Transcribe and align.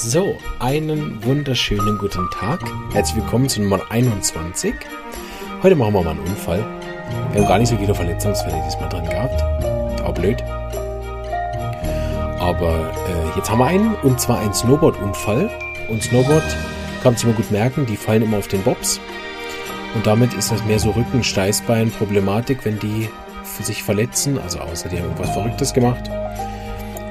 So, 0.00 0.38
einen 0.60 1.24
wunderschönen 1.24 1.98
guten 1.98 2.30
Tag. 2.30 2.60
Herzlich 2.92 3.16
willkommen 3.16 3.48
zu 3.48 3.60
Nummer 3.60 3.80
21. 3.90 4.72
Heute 5.60 5.74
machen 5.74 5.92
wir 5.92 6.02
mal 6.04 6.10
einen 6.10 6.20
Unfall. 6.20 6.64
Wir 7.32 7.40
haben 7.40 7.48
gar 7.48 7.58
nicht 7.58 7.68
so 7.68 7.76
viele 7.76 7.92
Verletzungsfälle 7.92 8.62
diesmal 8.64 8.88
drin 8.90 9.06
gehabt. 9.06 9.42
Auch 10.02 10.14
blöd. 10.14 10.40
Aber 12.38 12.92
äh, 13.08 13.36
jetzt 13.36 13.50
haben 13.50 13.58
wir 13.58 13.66
einen, 13.66 13.96
und 13.96 14.20
zwar 14.20 14.38
einen 14.38 14.54
Snowboard-Unfall. 14.54 15.50
Und 15.88 16.00
Snowboard, 16.00 16.44
kann 17.02 17.12
man 17.12 17.16
sich 17.16 17.24
immer 17.24 17.34
gut 17.34 17.50
merken, 17.50 17.84
die 17.84 17.96
fallen 17.96 18.22
immer 18.22 18.38
auf 18.38 18.46
den 18.46 18.62
Bobs. 18.62 19.00
Und 19.96 20.06
damit 20.06 20.32
ist 20.32 20.52
das 20.52 20.64
mehr 20.64 20.78
so 20.78 20.90
Rücken, 20.92 21.24
Steißbein, 21.24 21.90
Problematik, 21.90 22.64
wenn 22.64 22.78
die 22.78 23.08
sich 23.60 23.82
verletzen. 23.82 24.38
Also 24.38 24.60
außer 24.60 24.90
die 24.90 24.98
haben 24.98 25.06
irgendwas 25.06 25.30
Verrücktes 25.30 25.74
gemacht. 25.74 26.08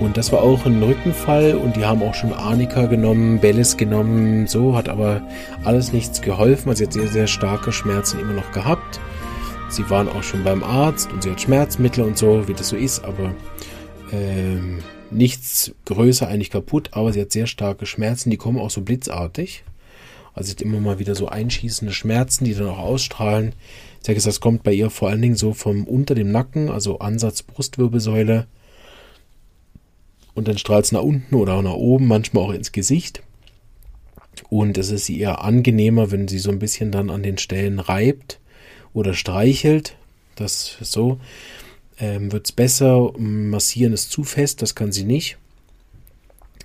Und 0.00 0.16
das 0.16 0.32
war 0.32 0.40
auch 0.42 0.64
ein 0.64 0.82
Rückenfall 0.82 1.54
und 1.54 1.76
die 1.76 1.84
haben 1.84 2.02
auch 2.02 2.14
schon 2.14 2.32
Arnika 2.32 2.86
genommen, 2.86 3.38
Bellis 3.38 3.76
genommen, 3.76 4.46
so, 4.46 4.74
hat 4.74 4.88
aber 4.88 5.20
alles 5.62 5.92
nichts 5.92 6.22
geholfen. 6.22 6.70
Also 6.70 6.78
sie 6.78 6.84
hat 6.86 6.92
sehr, 6.94 7.08
sehr 7.08 7.26
starke 7.26 7.70
Schmerzen 7.70 8.18
immer 8.18 8.32
noch 8.32 8.50
gehabt. 8.50 8.98
Sie 9.68 9.88
waren 9.90 10.08
auch 10.08 10.22
schon 10.22 10.42
beim 10.42 10.64
Arzt 10.64 11.12
und 11.12 11.22
sie 11.22 11.30
hat 11.30 11.42
Schmerzmittel 11.42 12.02
und 12.02 12.16
so, 12.16 12.48
wie 12.48 12.54
das 12.54 12.70
so 12.70 12.76
ist, 12.76 13.04
aber 13.04 13.34
ähm, 14.10 14.78
nichts 15.10 15.72
größer 15.84 16.26
eigentlich 16.26 16.50
kaputt, 16.50 16.88
aber 16.92 17.12
sie 17.12 17.20
hat 17.20 17.30
sehr 17.30 17.46
starke 17.46 17.84
Schmerzen, 17.84 18.30
die 18.30 18.38
kommen 18.38 18.58
auch 18.58 18.70
so 18.70 18.80
blitzartig. 18.80 19.64
Also 20.32 20.46
sie 20.46 20.52
hat 20.52 20.62
immer 20.62 20.80
mal 20.80 20.98
wieder 20.98 21.14
so 21.14 21.28
einschießende 21.28 21.92
Schmerzen, 21.92 22.46
die 22.46 22.54
dann 22.54 22.68
auch 22.68 22.78
ausstrahlen. 22.78 23.54
Sie 24.00 24.10
hat 24.10 24.14
gesagt, 24.14 24.34
das 24.34 24.40
kommt 24.40 24.62
bei 24.62 24.72
ihr 24.72 24.88
vor 24.88 25.10
allen 25.10 25.20
Dingen 25.20 25.36
so 25.36 25.52
vom 25.52 25.84
unter 25.84 26.14
dem 26.14 26.32
Nacken, 26.32 26.70
also 26.70 27.00
Ansatz 27.00 27.42
Brustwirbelsäule 27.42 28.46
und 30.34 30.48
dann 30.48 30.58
strahlt 30.58 30.84
es 30.84 30.92
nach 30.92 31.02
unten 31.02 31.34
oder 31.34 31.54
auch 31.54 31.62
nach 31.62 31.72
oben, 31.72 32.06
manchmal 32.06 32.44
auch 32.44 32.52
ins 32.52 32.72
Gesicht. 32.72 33.22
Und 34.48 34.78
es 34.78 34.90
ist 34.90 35.10
eher 35.10 35.44
angenehmer, 35.44 36.10
wenn 36.10 36.28
sie 36.28 36.38
so 36.38 36.50
ein 36.50 36.58
bisschen 36.58 36.90
dann 36.92 37.10
an 37.10 37.22
den 37.22 37.38
Stellen 37.38 37.78
reibt 37.78 38.40
oder 38.92 39.14
streichelt. 39.14 39.96
Das 40.36 40.76
ist 40.80 40.92
so. 40.92 41.20
Ähm, 41.98 42.32
Wird 42.32 42.46
es 42.46 42.52
besser. 42.52 43.12
Massieren 43.18 43.92
ist 43.92 44.10
zu 44.10 44.24
fest, 44.24 44.62
das 44.62 44.74
kann 44.74 44.92
sie 44.92 45.04
nicht. 45.04 45.36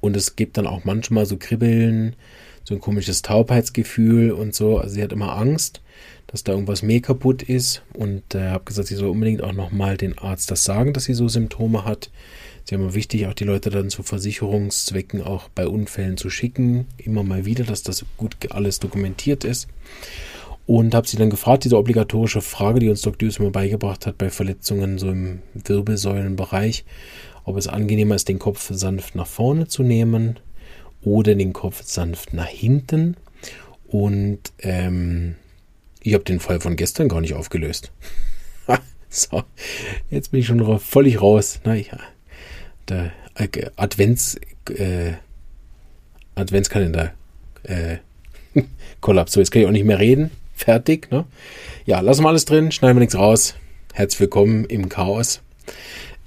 Und 0.00 0.16
es 0.16 0.36
gibt 0.36 0.56
dann 0.56 0.66
auch 0.66 0.84
manchmal 0.84 1.26
so 1.26 1.36
Kribbeln, 1.36 2.16
so 2.64 2.74
ein 2.74 2.80
komisches 2.80 3.22
Taubheitsgefühl 3.22 4.32
und 4.32 4.54
so. 4.54 4.78
Also 4.78 4.94
sie 4.94 5.02
hat 5.02 5.12
immer 5.12 5.36
Angst, 5.36 5.82
dass 6.26 6.44
da 6.44 6.52
irgendwas 6.52 6.82
mehr 6.82 7.00
kaputt 7.00 7.42
ist. 7.42 7.82
Und 7.92 8.34
äh, 8.34 8.48
habe 8.48 8.64
gesagt, 8.64 8.88
sie 8.88 8.94
soll 8.94 9.10
unbedingt 9.10 9.42
auch 9.42 9.52
nochmal 9.52 9.96
den 9.96 10.18
Arzt 10.18 10.50
das 10.50 10.64
sagen, 10.64 10.92
dass 10.92 11.04
sie 11.04 11.14
so 11.14 11.28
Symptome 11.28 11.84
hat. 11.84 12.10
Ist 12.70 12.74
ja 12.74 12.78
immer 12.78 12.94
wichtig, 12.94 13.26
auch 13.26 13.34
die 13.34 13.42
Leute 13.42 13.68
dann 13.68 13.90
zu 13.90 14.04
Versicherungszwecken 14.04 15.22
auch 15.22 15.48
bei 15.48 15.66
Unfällen 15.66 16.16
zu 16.16 16.30
schicken. 16.30 16.86
Immer 16.98 17.24
mal 17.24 17.44
wieder, 17.44 17.64
dass 17.64 17.82
das 17.82 18.04
gut 18.16 18.36
alles 18.50 18.78
dokumentiert 18.78 19.42
ist. 19.42 19.66
Und 20.66 20.94
habe 20.94 21.08
sie 21.08 21.16
dann 21.16 21.30
gefragt, 21.30 21.64
diese 21.64 21.76
obligatorische 21.76 22.40
Frage, 22.40 22.78
die 22.78 22.88
uns 22.88 23.02
Dr. 23.02 23.18
Düs 23.18 23.38
immer 23.38 23.50
beigebracht 23.50 24.06
hat 24.06 24.18
bei 24.18 24.30
Verletzungen 24.30 24.98
so 24.98 25.10
im 25.10 25.40
Wirbelsäulenbereich, 25.54 26.84
ob 27.42 27.56
es 27.56 27.66
angenehmer 27.66 28.14
ist, 28.14 28.28
den 28.28 28.38
Kopf 28.38 28.70
sanft 28.72 29.16
nach 29.16 29.26
vorne 29.26 29.66
zu 29.66 29.82
nehmen 29.82 30.38
oder 31.02 31.34
den 31.34 31.52
Kopf 31.52 31.82
sanft 31.82 32.34
nach 32.34 32.46
hinten. 32.46 33.16
Und 33.88 34.52
ähm, 34.60 35.34
ich 36.04 36.14
habe 36.14 36.22
den 36.22 36.38
Fall 36.38 36.60
von 36.60 36.76
gestern 36.76 37.08
gar 37.08 37.20
nicht 37.20 37.34
aufgelöst. 37.34 37.90
so, 39.08 39.42
jetzt 40.08 40.30
bin 40.30 40.38
ich 40.38 40.46
schon 40.46 40.78
völlig 40.78 41.20
raus. 41.20 41.58
Naja, 41.64 41.98
der 42.90 43.12
äh, 43.36 43.48
Advents, 43.76 44.38
äh, 44.68 45.12
Adventskalender 46.34 47.12
äh, 47.62 47.96
Kollaps. 49.00 49.32
So, 49.32 49.40
jetzt 49.40 49.50
kann 49.50 49.62
ich 49.62 49.68
auch 49.68 49.72
nicht 49.72 49.84
mehr 49.84 49.98
reden. 49.98 50.30
Fertig, 50.54 51.10
ne? 51.10 51.24
Ja, 51.86 52.00
lassen 52.00 52.22
wir 52.22 52.28
alles 52.28 52.44
drin, 52.44 52.70
schneiden 52.70 52.96
wir 52.96 53.00
nichts 53.00 53.16
raus. 53.16 53.54
Herzlich 53.94 54.20
willkommen 54.20 54.64
im 54.66 54.88
Chaos. 54.88 55.40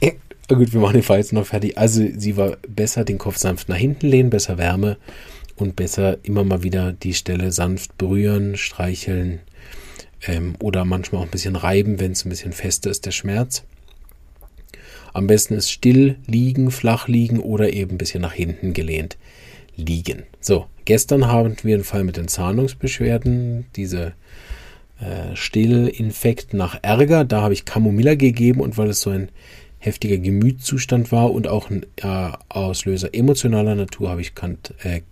Äh, 0.00 0.12
gut, 0.48 0.72
wir 0.72 0.80
machen 0.80 0.94
den 0.94 1.02
Fall 1.02 1.18
jetzt 1.18 1.32
noch 1.32 1.46
fertig. 1.46 1.78
Also, 1.78 2.04
sie 2.16 2.36
war 2.36 2.56
besser 2.68 3.04
den 3.04 3.18
Kopf 3.18 3.38
sanft 3.38 3.68
nach 3.68 3.76
hinten 3.76 4.08
lehnen, 4.08 4.30
besser 4.30 4.58
Wärme 4.58 4.98
und 5.56 5.76
besser 5.76 6.18
immer 6.24 6.44
mal 6.44 6.62
wieder 6.62 6.92
die 6.92 7.14
Stelle 7.14 7.52
sanft 7.52 7.96
berühren, 7.96 8.56
streicheln 8.56 9.40
ähm, 10.26 10.54
oder 10.60 10.84
manchmal 10.84 11.22
auch 11.22 11.26
ein 11.26 11.30
bisschen 11.30 11.56
reiben, 11.56 12.00
wenn 12.00 12.12
es 12.12 12.24
ein 12.24 12.30
bisschen 12.30 12.52
fester 12.52 12.90
ist, 12.90 13.06
der 13.06 13.12
Schmerz. 13.12 13.64
Am 15.12 15.26
besten 15.26 15.54
ist 15.54 15.70
still 15.70 16.16
liegen, 16.26 16.70
flach 16.70 17.08
liegen 17.08 17.40
oder 17.40 17.72
eben 17.72 17.92
ein 17.92 17.98
bisschen 17.98 18.22
nach 18.22 18.32
hinten 18.32 18.72
gelehnt 18.72 19.16
liegen. 19.76 20.24
So, 20.40 20.66
gestern 20.84 21.26
haben 21.26 21.56
wir 21.62 21.74
einen 21.74 21.84
Fall 21.84 22.04
mit 22.04 22.16
den 22.16 22.28
Zahnungsbeschwerden, 22.28 23.66
diese 23.76 24.12
äh, 25.00 25.34
Stillinfekt 25.34 26.54
nach 26.54 26.78
Ärger. 26.82 27.24
Da 27.24 27.42
habe 27.42 27.54
ich 27.54 27.64
Camomilla 27.64 28.14
gegeben 28.14 28.60
und 28.60 28.76
weil 28.76 28.90
es 28.90 29.00
so 29.00 29.10
ein 29.10 29.28
heftiger 29.78 30.18
Gemütszustand 30.18 31.12
war 31.12 31.30
und 31.32 31.46
auch 31.46 31.70
ein 31.70 31.86
äh, 31.96 32.30
Auslöser 32.48 33.14
emotionaler 33.14 33.76
Natur, 33.76 34.10
habe 34.10 34.20
ich 34.20 34.34
Kant, 34.34 34.74
äh, 34.82 35.02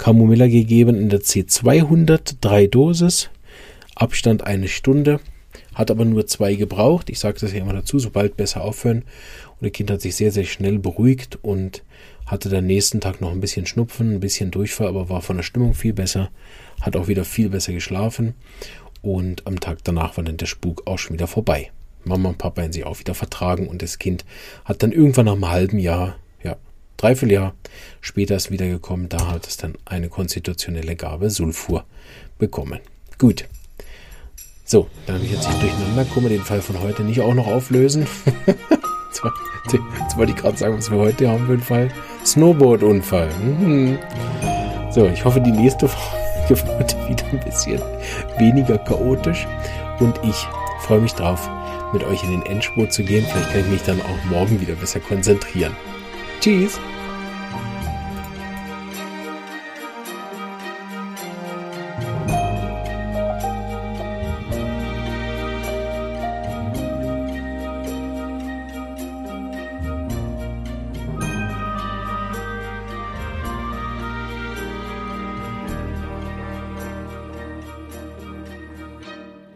Camomilla 0.00 0.46
gegeben 0.46 0.96
in 0.96 1.10
der 1.10 1.20
C200, 1.20 2.36
drei 2.40 2.66
Dosis, 2.66 3.28
Abstand 3.94 4.42
eine 4.44 4.66
Stunde 4.66 5.20
hat 5.80 5.90
aber 5.90 6.04
nur 6.04 6.26
zwei 6.26 6.54
gebraucht. 6.54 7.10
Ich 7.10 7.18
sage 7.18 7.40
das 7.40 7.52
ja 7.52 7.60
immer 7.60 7.72
dazu, 7.72 7.98
sobald 7.98 8.36
besser 8.36 8.62
aufhören. 8.62 8.98
Und 9.48 9.62
das 9.62 9.72
Kind 9.72 9.90
hat 9.90 10.00
sich 10.02 10.14
sehr, 10.14 10.30
sehr 10.30 10.44
schnell 10.44 10.78
beruhigt 10.78 11.38
und 11.42 11.82
hatte 12.26 12.48
dann 12.48 12.66
nächsten 12.66 13.00
Tag 13.00 13.20
noch 13.20 13.32
ein 13.32 13.40
bisschen 13.40 13.66
Schnupfen, 13.66 14.12
ein 14.12 14.20
bisschen 14.20 14.50
Durchfall, 14.50 14.88
aber 14.88 15.08
war 15.08 15.22
von 15.22 15.36
der 15.36 15.42
Stimmung 15.42 15.74
viel 15.74 15.92
besser, 15.92 16.30
hat 16.80 16.94
auch 16.96 17.08
wieder 17.08 17.24
viel 17.24 17.48
besser 17.48 17.72
geschlafen. 17.72 18.34
Und 19.02 19.46
am 19.46 19.58
Tag 19.58 19.78
danach 19.82 20.16
war 20.16 20.24
dann 20.24 20.36
der 20.36 20.46
Spuk 20.46 20.86
auch 20.86 20.98
schon 20.98 21.14
wieder 21.14 21.26
vorbei. 21.26 21.72
Mama 22.04 22.28
und 22.28 22.38
Papa 22.38 22.62
haben 22.62 22.72
sich 22.72 22.84
auch 22.84 22.98
wieder 23.00 23.14
vertragen 23.14 23.66
und 23.66 23.82
das 23.82 23.98
Kind 23.98 24.24
hat 24.64 24.82
dann 24.82 24.92
irgendwann 24.92 25.26
nach 25.26 25.32
einem 25.32 25.50
halben 25.50 25.78
Jahr, 25.78 26.16
ja, 26.42 26.56
dreiviertel 26.98 27.32
Jahr 27.32 27.54
später 28.00 28.36
ist 28.36 28.50
wiedergekommen, 28.50 29.08
da 29.08 29.28
hat 29.28 29.46
es 29.46 29.56
dann 29.56 29.74
eine 29.86 30.08
konstitutionelle 30.08 30.96
Gabe 30.96 31.30
Sulfur 31.30 31.84
bekommen. 32.38 32.80
Gut, 33.18 33.46
so, 34.70 34.86
damit 35.06 35.24
ich 35.24 35.32
jetzt 35.32 35.48
nicht 35.48 35.62
durcheinander 35.62 36.04
komme, 36.04 36.28
den 36.28 36.42
Fall 36.42 36.62
von 36.62 36.80
heute 36.80 37.02
nicht 37.02 37.20
auch 37.20 37.34
noch 37.34 37.48
auflösen. 37.48 38.06
jetzt 38.46 40.16
wollte 40.16 40.30
ich 40.30 40.38
gerade 40.38 40.56
sagen, 40.56 40.78
was 40.78 40.88
wir 40.92 40.98
heute 40.98 41.28
haben 41.28 41.44
für 41.46 41.54
einen 41.54 41.62
Fall. 41.62 41.90
Snowboard-Unfall. 42.24 43.30
Mhm. 43.42 43.98
So, 44.92 45.06
ich 45.06 45.24
hoffe, 45.24 45.40
die 45.40 45.50
nächste 45.50 45.88
Folge 45.88 46.50
wird 46.78 46.96
wieder 47.08 47.24
ein 47.32 47.40
bisschen 47.40 47.82
weniger 48.38 48.78
chaotisch. 48.78 49.44
Und 49.98 50.20
ich 50.22 50.36
freue 50.82 51.00
mich 51.00 51.14
drauf, 51.14 51.50
mit 51.92 52.04
euch 52.04 52.22
in 52.22 52.30
den 52.30 52.46
Endspurt 52.46 52.92
zu 52.92 53.02
gehen. 53.02 53.26
Vielleicht 53.28 53.50
kann 53.50 53.60
ich 53.62 53.66
mich 53.66 53.82
dann 53.82 54.00
auch 54.00 54.30
morgen 54.30 54.60
wieder 54.60 54.74
besser 54.74 55.00
konzentrieren. 55.00 55.76
Tschüss! 56.40 56.78